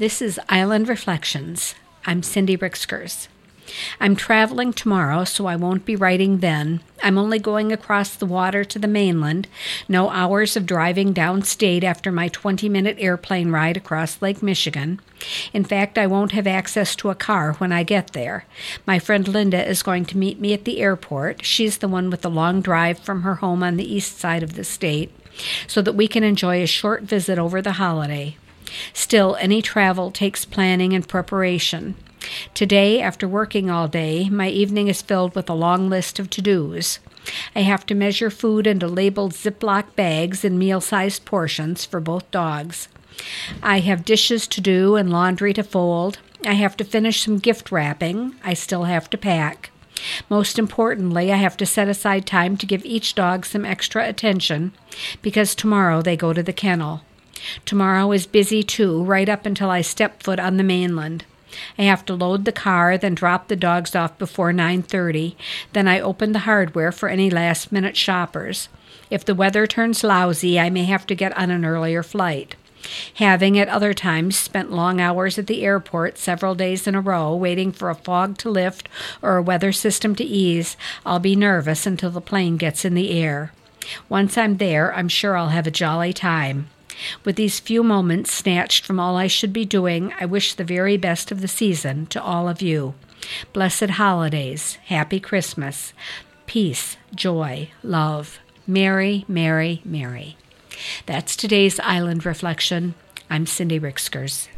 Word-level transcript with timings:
This 0.00 0.22
is 0.22 0.40
Island 0.48 0.88
Reflections. 0.88 1.74
I'm 2.06 2.22
Cindy 2.22 2.56
Ricksgers. 2.56 3.28
I'm 4.00 4.16
traveling 4.16 4.72
tomorrow, 4.72 5.24
so 5.24 5.44
I 5.44 5.56
won't 5.56 5.84
be 5.84 5.94
writing 5.94 6.38
then. 6.38 6.80
I'm 7.02 7.18
only 7.18 7.38
going 7.38 7.70
across 7.70 8.14
the 8.14 8.24
water 8.24 8.64
to 8.64 8.78
the 8.78 8.88
mainland. 8.88 9.46
No 9.90 10.08
hours 10.08 10.56
of 10.56 10.64
driving 10.64 11.12
downstate 11.12 11.84
after 11.84 12.10
my 12.10 12.28
20 12.28 12.66
minute 12.66 12.96
airplane 12.98 13.50
ride 13.50 13.76
across 13.76 14.22
Lake 14.22 14.42
Michigan. 14.42 15.00
In 15.52 15.64
fact, 15.64 15.98
I 15.98 16.06
won't 16.06 16.32
have 16.32 16.46
access 16.46 16.96
to 16.96 17.10
a 17.10 17.14
car 17.14 17.52
when 17.58 17.70
I 17.70 17.82
get 17.82 18.14
there. 18.14 18.46
My 18.86 18.98
friend 18.98 19.28
Linda 19.28 19.68
is 19.68 19.82
going 19.82 20.06
to 20.06 20.16
meet 20.16 20.40
me 20.40 20.54
at 20.54 20.64
the 20.64 20.80
airport. 20.80 21.44
She's 21.44 21.76
the 21.76 21.88
one 21.88 22.08
with 22.08 22.22
the 22.22 22.30
long 22.30 22.62
drive 22.62 23.00
from 23.00 23.20
her 23.20 23.34
home 23.34 23.62
on 23.62 23.76
the 23.76 23.94
east 23.94 24.18
side 24.18 24.42
of 24.42 24.54
the 24.54 24.64
state, 24.64 25.12
so 25.66 25.82
that 25.82 25.92
we 25.92 26.08
can 26.08 26.24
enjoy 26.24 26.62
a 26.62 26.66
short 26.66 27.02
visit 27.02 27.38
over 27.38 27.60
the 27.60 27.72
holiday. 27.72 28.38
Still, 28.92 29.36
any 29.40 29.62
travel 29.62 30.10
takes 30.10 30.44
planning 30.44 30.92
and 30.92 31.06
preparation. 31.06 31.94
Today, 32.54 33.00
after 33.00 33.26
working 33.26 33.70
all 33.70 33.88
day, 33.88 34.28
my 34.28 34.48
evening 34.48 34.88
is 34.88 35.02
filled 35.02 35.34
with 35.34 35.48
a 35.48 35.54
long 35.54 35.88
list 35.88 36.18
of 36.18 36.28
to 36.30 36.42
dos. 36.42 36.98
I 37.54 37.60
have 37.60 37.86
to 37.86 37.94
measure 37.94 38.30
food 38.30 38.66
into 38.66 38.86
labeled 38.86 39.32
Ziploc 39.32 39.94
bags 39.96 40.44
in 40.44 40.58
meal 40.58 40.80
sized 40.80 41.24
portions 41.24 41.84
for 41.84 42.00
both 42.00 42.30
dogs. 42.30 42.88
I 43.62 43.80
have 43.80 44.04
dishes 44.04 44.46
to 44.48 44.60
do 44.60 44.96
and 44.96 45.10
laundry 45.10 45.52
to 45.54 45.62
fold. 45.62 46.18
I 46.46 46.54
have 46.54 46.76
to 46.78 46.84
finish 46.84 47.22
some 47.22 47.38
gift 47.38 47.70
wrapping. 47.70 48.34
I 48.44 48.54
still 48.54 48.84
have 48.84 49.10
to 49.10 49.18
pack. 49.18 49.70
Most 50.30 50.58
importantly, 50.58 51.30
I 51.30 51.36
have 51.36 51.56
to 51.58 51.66
set 51.66 51.88
aside 51.88 52.26
time 52.26 52.56
to 52.56 52.66
give 52.66 52.84
each 52.86 53.14
dog 53.14 53.44
some 53.44 53.66
extra 53.66 54.08
attention 54.08 54.72
because 55.20 55.54
tomorrow 55.54 56.00
they 56.00 56.16
go 56.16 56.32
to 56.32 56.42
the 56.42 56.54
kennel. 56.54 57.02
Tomorrow 57.64 58.12
is 58.12 58.26
busy 58.26 58.62
too, 58.62 59.02
right 59.04 59.28
up 59.28 59.46
until 59.46 59.70
I 59.70 59.80
step 59.80 60.22
foot 60.22 60.38
on 60.38 60.56
the 60.56 60.62
mainland. 60.62 61.24
I 61.78 61.82
have 61.82 62.04
to 62.06 62.14
load 62.14 62.44
the 62.44 62.52
car, 62.52 62.96
then 62.96 63.14
drop 63.14 63.48
the 63.48 63.56
dogs 63.56 63.96
off 63.96 64.16
before 64.18 64.52
9:30. 64.52 65.36
Then 65.72 65.88
I 65.88 66.00
open 66.00 66.32
the 66.32 66.40
hardware 66.40 66.92
for 66.92 67.08
any 67.08 67.28
last-minute 67.28 67.96
shoppers. 67.96 68.68
If 69.10 69.24
the 69.24 69.34
weather 69.34 69.66
turns 69.66 70.04
lousy, 70.04 70.60
I 70.60 70.70
may 70.70 70.84
have 70.84 71.06
to 71.08 71.14
get 71.16 71.36
on 71.36 71.50
an 71.50 71.64
earlier 71.64 72.02
flight. 72.04 72.54
Having 73.16 73.58
at 73.58 73.68
other 73.68 73.92
times 73.92 74.38
spent 74.38 74.72
long 74.72 75.00
hours 75.00 75.38
at 75.38 75.48
the 75.48 75.62
airport 75.62 76.18
several 76.18 76.54
days 76.54 76.86
in 76.86 76.94
a 76.94 77.00
row 77.00 77.34
waiting 77.34 77.72
for 77.72 77.90
a 77.90 77.94
fog 77.94 78.38
to 78.38 78.48
lift 78.48 78.88
or 79.20 79.36
a 79.36 79.42
weather 79.42 79.72
system 79.72 80.14
to 80.14 80.24
ease, 80.24 80.76
I'll 81.04 81.18
be 81.18 81.36
nervous 81.36 81.86
until 81.86 82.10
the 82.10 82.20
plane 82.20 82.56
gets 82.56 82.84
in 82.84 82.94
the 82.94 83.10
air. 83.10 83.52
Once 84.08 84.38
I'm 84.38 84.56
there, 84.58 84.94
I'm 84.94 85.08
sure 85.08 85.36
I'll 85.36 85.48
have 85.48 85.66
a 85.66 85.70
jolly 85.70 86.12
time. 86.12 86.68
With 87.24 87.36
these 87.36 87.60
few 87.60 87.82
moments 87.82 88.32
snatched 88.32 88.84
from 88.84 89.00
all 89.00 89.16
I 89.16 89.26
should 89.26 89.52
be 89.52 89.64
doing, 89.64 90.12
I 90.20 90.26
wish 90.26 90.54
the 90.54 90.64
very 90.64 90.96
best 90.96 91.30
of 91.30 91.40
the 91.40 91.48
season 91.48 92.06
to 92.06 92.22
all 92.22 92.48
of 92.48 92.62
you. 92.62 92.94
Blessed 93.52 93.90
holidays, 93.90 94.76
happy 94.86 95.20
Christmas, 95.20 95.92
peace, 96.46 96.96
joy, 97.14 97.70
love. 97.82 98.38
Merry, 98.66 99.24
Merry, 99.26 99.82
Merry. 99.84 100.36
That's 101.06 101.34
today's 101.34 101.80
Island 101.80 102.24
Reflection. 102.24 102.94
I'm 103.28 103.46
Cindy 103.46 103.78
Ricksgers. 103.78 104.48